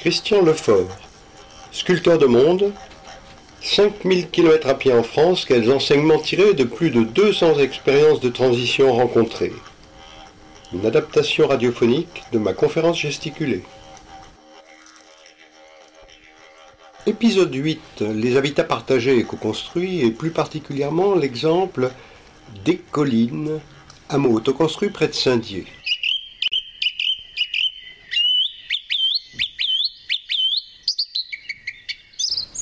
[0.00, 0.88] Christian Lefort,
[1.72, 2.72] sculpteur de monde,
[3.60, 8.30] 5000 km à pied en France, quels enseignements tirés de plus de 200 expériences de
[8.30, 9.52] transition rencontrées?
[10.72, 13.62] Une adaptation radiophonique de ma conférence gesticulée.
[17.04, 18.00] Épisode 8.
[18.00, 21.90] Les habitats partagés et co-construits, et plus particulièrement l'exemple
[22.64, 23.60] des collines,
[24.08, 25.66] hameau autoconstruit près de Saint-Dié.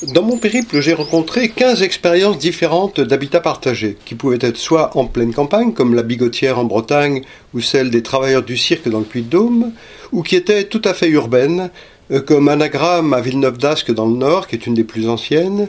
[0.07, 5.07] Dans mon périple, j'ai rencontré 15 expériences différentes d'habitat partagé, qui pouvaient être soit en
[5.07, 9.05] pleine campagne, comme la Bigotière en Bretagne, ou celle des travailleurs du cirque dans le
[9.05, 9.73] Puy-de-Dôme,
[10.13, 11.71] ou qui étaient tout à fait urbaines,
[12.13, 15.69] euh, comme Anagramme à Villeneuve d'Ascq dans le Nord, qui est une des plus anciennes,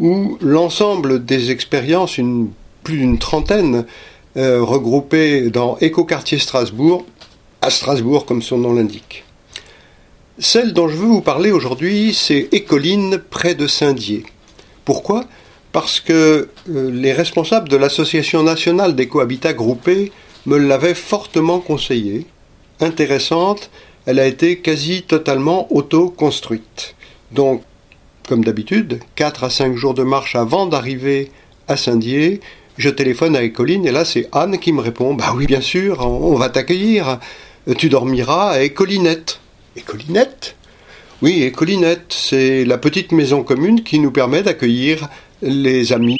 [0.00, 2.50] ou l'ensemble des expériences, une,
[2.82, 3.84] plus d'une trentaine,
[4.36, 7.06] euh, regroupées dans Écoquartier Strasbourg,
[7.62, 9.24] à Strasbourg comme son nom l'indique.
[10.40, 14.22] Celle dont je veux vous parler aujourd'hui, c'est Écoline, près de Saint-Dié.
[14.84, 15.24] Pourquoi?
[15.72, 20.12] Parce que euh, les responsables de l'Association nationale des cohabitats groupés
[20.46, 22.24] me l'avaient fortement conseillé.
[22.78, 23.68] Intéressante,
[24.06, 26.94] elle a été quasi totalement auto-construite.
[27.32, 27.62] Donc,
[28.28, 31.32] comme d'habitude, 4 à 5 jours de marche avant d'arriver
[31.66, 32.38] à Saint-Dié,
[32.76, 36.06] je téléphone à Écoline et là c'est Anne qui me répond Bah oui, bien sûr,
[36.06, 37.18] on va t'accueillir.
[37.76, 39.40] Tu dormiras à Écolinette.
[39.76, 40.56] Et Collinette?
[41.22, 45.08] Oui, et Collinette, c'est la petite maison commune qui nous permet d'accueillir
[45.42, 46.18] les amis.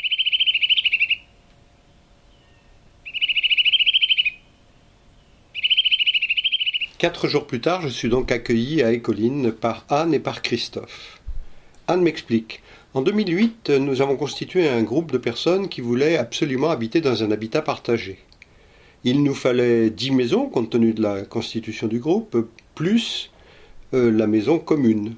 [6.99, 11.21] Quatre jours plus tard, je suis donc accueilli à Écoline par Anne et par Christophe.
[11.87, 12.61] Anne m'explique.
[12.93, 17.31] En 2008, nous avons constitué un groupe de personnes qui voulaient absolument habiter dans un
[17.31, 18.19] habitat partagé.
[19.05, 23.31] Il nous fallait dix maisons compte tenu de la constitution du groupe, plus
[23.95, 25.15] euh, la maison commune.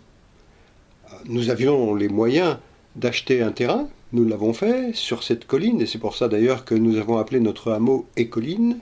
[1.26, 2.58] Nous avions les moyens
[2.94, 6.75] d'acheter un terrain, nous l'avons fait sur cette colline, et c'est pour ça d'ailleurs que
[6.75, 8.78] nous avons appelé notre hameau Écoline,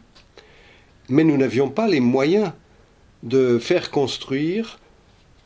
[1.09, 2.53] mais nous n'avions pas les moyens
[3.23, 4.79] de faire construire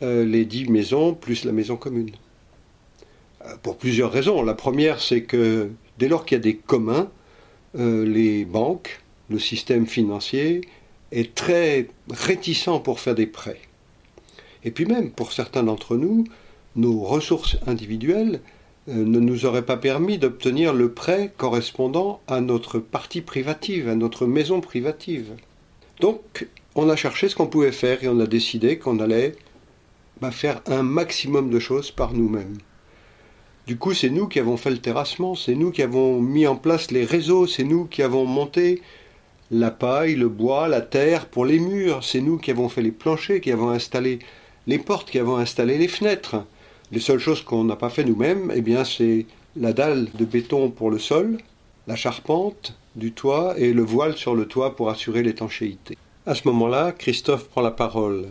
[0.02, 2.10] euh, les dix maisons plus la maison commune.
[3.46, 4.42] Euh, pour plusieurs raisons.
[4.42, 7.08] La première, c'est que dès lors qu'il y a des communs,
[7.74, 9.00] les banques,
[9.30, 10.60] le système financier
[11.10, 13.60] est très réticent pour faire des prêts.
[14.64, 16.24] Et puis même, pour certains d'entre nous,
[16.76, 18.40] nos ressources individuelles
[18.88, 23.94] euh, ne nous auraient pas permis d'obtenir le prêt correspondant à notre partie privative, à
[23.94, 25.32] notre maison privative.
[26.00, 29.36] Donc, on a cherché ce qu'on pouvait faire et on a décidé qu'on allait
[30.20, 32.56] bah, faire un maximum de choses par nous-mêmes.
[33.66, 36.56] Du coup, c'est nous qui avons fait le terrassement, c'est nous qui avons mis en
[36.56, 38.82] place les réseaux, c'est nous qui avons monté
[39.52, 42.90] la paille, le bois, la terre pour les murs, c'est nous qui avons fait les
[42.90, 44.18] planchers, qui avons installé
[44.66, 46.44] les portes qui avons installé les fenêtres.
[46.90, 50.70] Les seules choses qu'on n'a pas fait nous-mêmes, eh bien, c'est la dalle de béton
[50.70, 51.38] pour le sol,
[51.86, 55.96] la charpente du toit et le voile sur le toit pour assurer l'étanchéité.
[56.26, 58.28] À ce moment-là, Christophe prend la parole.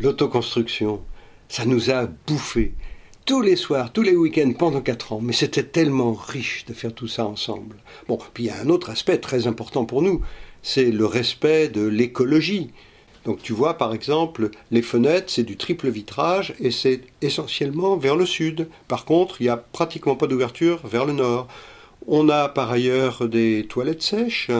[0.00, 1.02] L'autoconstruction,
[1.48, 2.74] ça nous a bouffé.
[3.26, 5.20] Tous les soirs, tous les week-ends, pendant quatre ans.
[5.22, 7.76] Mais c'était tellement riche de faire tout ça ensemble.
[8.08, 10.22] Bon, puis il y a un autre aspect très important pour nous,
[10.62, 12.70] c'est le respect de l'écologie.
[13.24, 18.16] Donc tu vois par exemple les fenêtres c'est du triple vitrage et c'est essentiellement vers
[18.16, 18.68] le sud.
[18.88, 21.48] Par contre il n'y a pratiquement pas d'ouverture vers le nord.
[22.06, 24.50] On a par ailleurs des toilettes sèches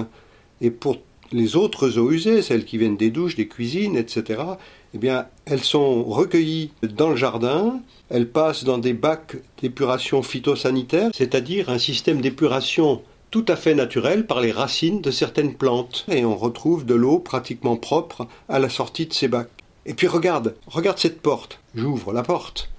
[0.60, 0.98] et pour
[1.32, 4.42] les autres eaux usées, celles qui viennent des douches, des cuisines, etc.,
[4.94, 7.80] eh bien, elles sont recueillies dans le jardin,
[8.10, 14.26] elles passent dans des bacs d'épuration phytosanitaire, c'est-à-dire un système d'épuration tout à fait naturel
[14.26, 16.04] par les racines de certaines plantes.
[16.08, 19.48] Et on retrouve de l'eau pratiquement propre à la sortie de ces bacs.
[19.86, 21.58] Et puis regarde, regarde cette porte.
[21.74, 22.70] J'ouvre la porte.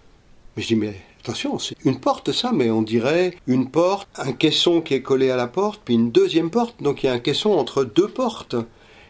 [0.56, 4.32] Mais je dis, mais attention, c'est une porte ça, mais on dirait une porte, un
[4.32, 6.82] caisson qui est collé à la porte, puis une deuxième porte.
[6.84, 8.56] Donc il y a un caisson entre deux portes.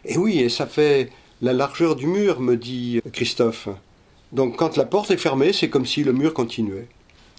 [0.06, 1.10] Et oui, et ça fait
[1.42, 3.68] la largeur du mur, me dit Christophe.
[4.32, 6.88] Donc quand la porte est fermée, c'est comme si le mur continuait.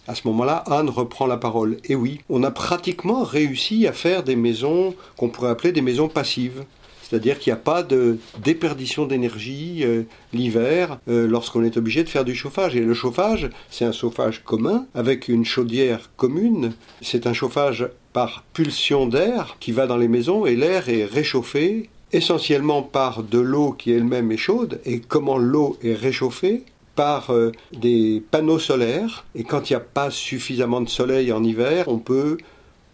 [0.07, 1.77] À ce moment-là, Anne reprend la parole.
[1.85, 6.07] Et oui, on a pratiquement réussi à faire des maisons qu'on pourrait appeler des maisons
[6.07, 6.63] passives.
[7.01, 10.03] C'est-à-dire qu'il n'y a pas de déperdition d'énergie euh,
[10.33, 12.75] l'hiver euh, lorsqu'on est obligé de faire du chauffage.
[12.75, 16.73] Et le chauffage, c'est un chauffage commun avec une chaudière commune.
[17.01, 21.89] C'est un chauffage par pulsion d'air qui va dans les maisons et l'air est réchauffé
[22.11, 24.79] essentiellement par de l'eau qui elle-même est chaude.
[24.85, 26.63] Et comment l'eau est réchauffée?
[26.95, 29.25] par euh, des panneaux solaires.
[29.35, 32.37] Et quand il n'y a pas suffisamment de soleil en hiver, on peut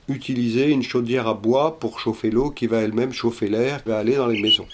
[0.07, 4.00] utiliser une chaudière à bois pour chauffer l'eau qui va elle-même chauffer l'air, qui va
[4.00, 4.68] aller dans les maisons.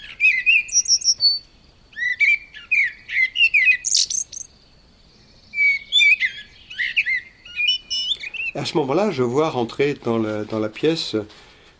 [8.54, 11.14] À ce moment-là, je vois rentrer dans la, pièce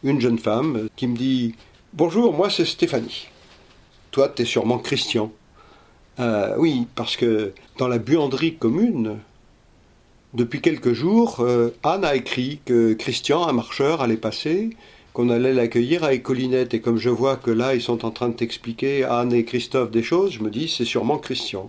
[0.04, 1.56] une jeune femme qui me dit
[1.92, 3.26] Bonjour, moi c'est Stéphanie.
[4.12, 5.32] Toi, t'es sûrement Christian.
[6.20, 9.18] Euh, oui, parce que dans la buanderie commune,
[10.34, 14.70] depuis quelques jours, euh, Anne a écrit que Christian, un marcheur, allait passer,
[15.12, 16.74] qu'on allait l'accueillir à Écolinette.
[16.74, 19.90] Et comme je vois que là, ils sont en train de t'expliquer, Anne et Christophe,
[19.90, 21.68] des choses, je me dis, c'est sûrement Christian.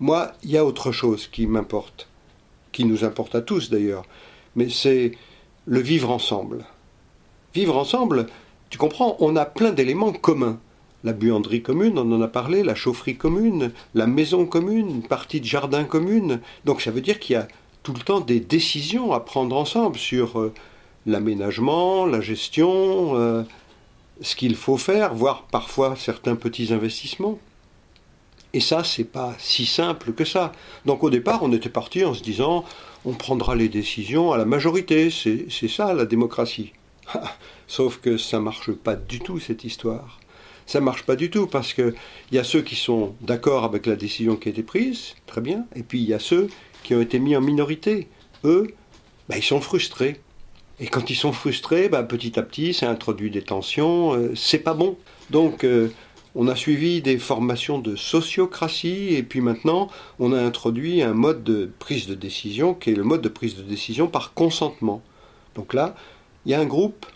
[0.00, 2.08] Moi, il y a autre chose qui m'importe,
[2.72, 4.06] qui nous importe à tous d'ailleurs,
[4.56, 5.12] mais c'est
[5.66, 6.64] le vivre ensemble.
[7.54, 8.26] Vivre ensemble,
[8.70, 10.58] tu comprends, on a plein d'éléments communs
[11.04, 15.40] la buanderie commune, on en a parlé, la chaufferie commune, la maison commune, une partie
[15.40, 16.40] de jardin commune.
[16.64, 17.48] Donc ça veut dire qu'il y a
[17.82, 20.52] tout le temps des décisions à prendre ensemble sur euh,
[21.06, 23.42] l'aménagement, la gestion, euh,
[24.20, 27.38] ce qu'il faut faire, voire parfois certains petits investissements.
[28.52, 30.52] Et ça, c'est pas si simple que ça.
[30.84, 32.64] Donc au départ, on était parti en se disant,
[33.04, 36.72] on prendra les décisions à la majorité, c'est ça la démocratie.
[37.68, 40.19] Sauf que ça marche pas du tout cette histoire
[40.70, 41.94] ça marche pas du tout parce que
[42.30, 45.40] il y a ceux qui sont d'accord avec la décision qui a été prise, très
[45.40, 46.48] bien, et puis il y a ceux
[46.84, 48.06] qui ont été mis en minorité.
[48.44, 48.68] Eux,
[49.28, 50.20] bah, ils sont frustrés.
[50.78, 54.60] Et quand ils sont frustrés, bah, petit à petit, ça introduit des tensions, euh, c'est
[54.60, 54.96] pas bon.
[55.30, 55.90] Donc, euh,
[56.36, 59.88] on a suivi des formations de sociocratie, et puis maintenant,
[60.20, 63.56] on a introduit un mode de prise de décision qui est le mode de prise
[63.56, 65.02] de décision par consentement.
[65.56, 65.96] Donc là,
[66.46, 67.06] il y a un groupe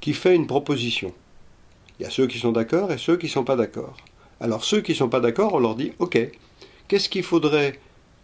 [0.00, 1.12] qui fait une proposition.
[2.02, 3.96] Il y a ceux qui sont d'accord et ceux qui ne sont pas d'accord.
[4.40, 6.18] Alors ceux qui ne sont pas d'accord, on leur dit, OK,
[6.88, 7.78] qu'est-ce qu'il faudrait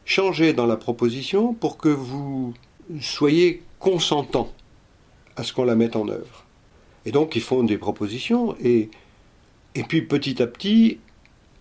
[0.04, 2.54] changer dans la proposition pour que vous
[3.00, 4.52] soyez consentants
[5.36, 6.44] à ce qu'on la mette en œuvre?
[7.06, 8.90] Et donc ils font des propositions et,
[9.76, 10.98] et puis petit à petit,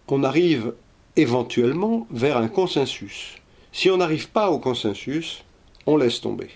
[0.08, 0.74] on arrive
[1.18, 3.36] éventuellement vers un consensus.
[3.72, 5.44] Si on n'arrive pas au consensus,
[5.86, 6.50] on laisse tomber.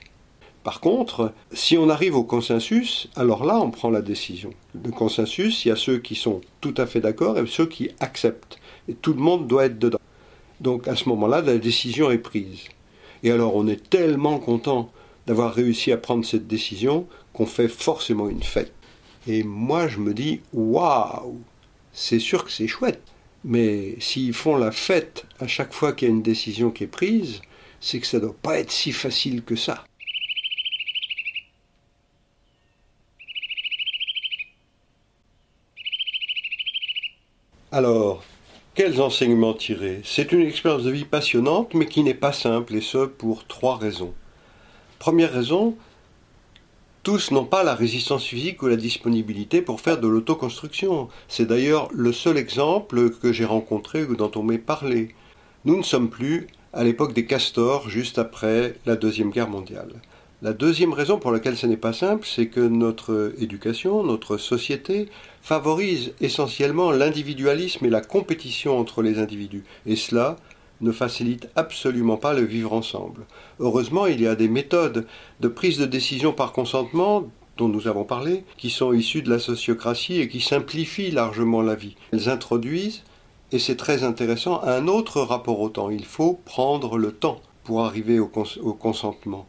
[0.64, 4.52] Par contre, si on arrive au consensus, alors là, on prend la décision.
[4.84, 7.90] Le consensus, il y a ceux qui sont tout à fait d'accord et ceux qui
[8.00, 8.60] acceptent.
[8.88, 10.00] Et tout le monde doit être dedans.
[10.60, 12.66] Donc à ce moment-là, la décision est prise.
[13.24, 14.92] Et alors on est tellement content
[15.26, 18.74] d'avoir réussi à prendre cette décision qu'on fait forcément une fête.
[19.28, 21.40] Et moi, je me dis, waouh,
[21.92, 23.02] c'est sûr que c'est chouette.
[23.44, 26.88] Mais s'ils font la fête à chaque fois qu'il y a une décision qui est
[26.88, 27.42] prise,
[27.80, 29.84] c'est que ça ne doit pas être si facile que ça.
[37.74, 38.22] Alors,
[38.76, 40.02] quels enseignements tirer?
[40.04, 43.78] C'est une expérience de vie passionnante, mais qui n'est pas simple, et ce pour trois
[43.78, 44.14] raisons.
[45.00, 45.78] Première raison,
[47.04, 51.08] tous n'ont pas la résistance physique ou la disponibilité pour faire de l'autoconstruction.
[51.30, 55.16] C'est d'ailleurs le seul exemple que j'ai rencontré ou dont on m'est parlé.
[55.64, 59.94] Nous ne sommes plus à l'époque des castors, juste après la Deuxième Guerre mondiale.
[60.44, 65.08] La deuxième raison pour laquelle ce n'est pas simple, c'est que notre éducation, notre société,
[65.44, 69.64] favorise essentiellement l'individualisme et la compétition entre les individus.
[69.86, 70.38] Et cela
[70.82, 73.28] ne facilite absolument pas le vivre ensemble.
[73.60, 75.06] Heureusement, il y a des méthodes
[75.42, 77.26] de prise de décision par consentement
[77.58, 81.76] dont nous avons parlé, qui sont issues de la sociocratie et qui simplifient largement la
[81.76, 81.98] vie.
[82.14, 83.04] Elles introduisent,
[83.52, 85.92] et c'est très intéressant, un autre rapport au temps.
[85.92, 88.32] Il faut prendre le temps pour arriver au,
[88.64, 89.46] au consentement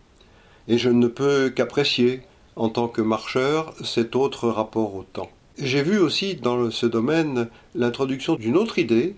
[0.68, 2.22] et je ne peux qu'apprécier,
[2.56, 5.30] en tant que marcheur, cet autre rapport au temps.
[5.58, 9.16] J'ai vu aussi dans ce domaine l'introduction d'une autre idée,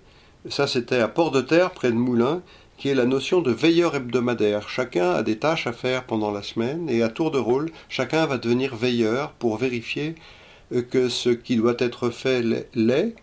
[0.48, 2.42] ça c'était à Port-de-Terre, près de Moulins,
[2.76, 4.68] qui est la notion de veilleur hebdomadaire.
[4.68, 8.26] Chacun a des tâches à faire pendant la semaine et à tour de rôle, chacun
[8.26, 10.16] va devenir veilleur pour vérifier
[10.72, 12.42] euh, que ce qui doit être fait
[12.74, 13.14] l'est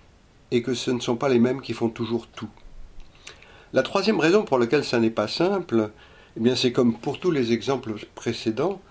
[0.52, 2.50] et que ce ne sont pas les mêmes qui font toujours tout.
[3.74, 5.92] La troisième raison pour laquelle ça n'est pas simple,
[6.38, 8.82] eh bien, c'est comme pour tous les exemples précédents,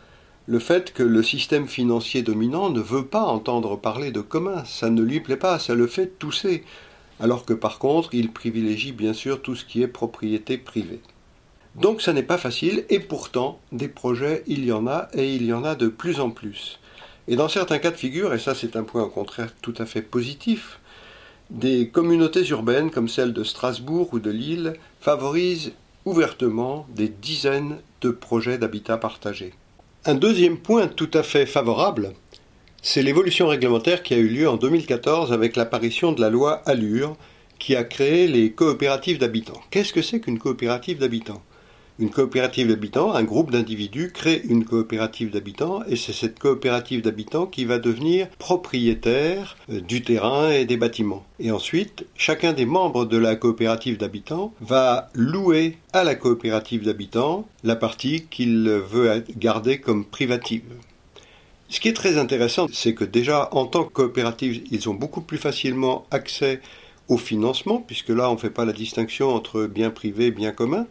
[0.47, 4.91] le fait que le système financier dominant ne veut pas entendre parler de commun, ça
[4.91, 6.65] ne lui plaît pas, ça le fait tousser,
[7.21, 11.01] alors que par contre, il privilégie bien sûr tout ce qui est propriété privée.
[11.77, 15.45] Donc ça n'est pas facile, et pourtant, des projets, il y en a, et il
[15.45, 16.81] y en a de plus en plus.
[17.29, 19.87] Et dans certains cas de figure, et ça c'est un point au contraire tout à
[19.87, 20.81] fait positif,
[21.51, 25.73] des communautés urbaines comme celle de Strasbourg ou de Lille favorisent
[26.05, 29.53] ouvertement des dizaines de projets d'habitat partagé.
[30.07, 32.15] Un deuxième point tout à fait favorable,
[32.83, 37.17] c'est l'évolution réglementaire qui a eu lieu en 2014 avec l'apparition de la loi Allure
[37.59, 39.61] qui a créé les coopératives d'habitants.
[39.71, 41.43] Qu'est-ce que c'est qu'une coopérative d'habitants?
[42.01, 47.45] Une coopérative d'habitants, un groupe d'individus crée une coopérative d'habitants et c'est cette coopérative d'habitants
[47.45, 51.27] qui va devenir propriétaire euh, du terrain et des bâtiments.
[51.41, 57.47] Et ensuite, chacun des membres de la coopérative d'habitants va louer à la coopérative d'habitants
[57.65, 60.65] la partie qu'il veut garder comme privative.
[61.69, 65.21] Ce qui est très intéressant, c'est que déjà en tant que coopérative, ils ont beaucoup
[65.21, 66.63] plus facilement accès
[67.09, 70.53] au financement, puisque là on ne fait pas la distinction entre bien privé et bien
[70.53, 70.87] commun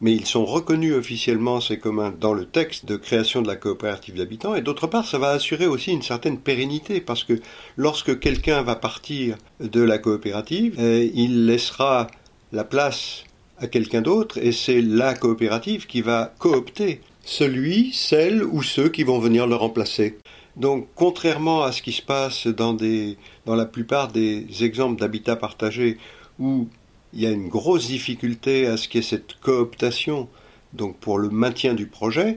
[0.00, 4.16] mais ils sont reconnus officiellement, ces communs, dans le texte de création de la coopérative
[4.16, 7.40] d'habitants, et d'autre part, ça va assurer aussi une certaine pérennité, parce que
[7.76, 12.06] lorsque quelqu'un va partir de la coopérative, eh, il laissera
[12.52, 13.24] la place
[13.58, 19.02] à quelqu'un d'autre, et c'est la coopérative qui va coopter celui, celle ou ceux qui
[19.02, 20.18] vont venir le remplacer.
[20.56, 25.36] Donc, contrairement à ce qui se passe dans, des, dans la plupart des exemples d'habitat
[25.36, 25.98] partagé,
[26.38, 26.68] où
[27.12, 30.28] il y a une grosse difficulté à ce qu'il y ait cette cooptation,
[30.72, 32.36] donc pour le maintien du projet,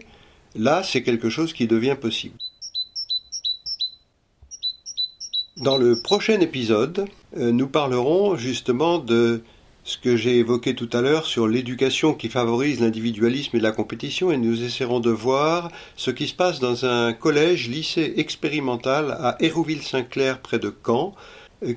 [0.56, 2.36] là c'est quelque chose qui devient possible.
[5.58, 7.06] Dans le prochain épisode,
[7.38, 9.44] euh, nous parlerons justement de
[9.84, 14.32] ce que j'ai évoqué tout à l'heure sur l'éducation qui favorise l'individualisme et la compétition
[14.32, 19.36] et nous essaierons de voir ce qui se passe dans un collège lycée expérimental à
[19.42, 21.14] Hérouville-Saint-Clair près de Caen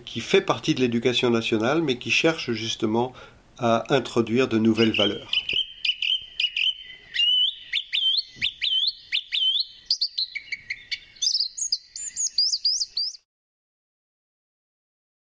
[0.04, 3.12] qui fait partie de l'éducation nationale, mais qui cherche justement
[3.58, 5.30] à introduire de nouvelles valeurs.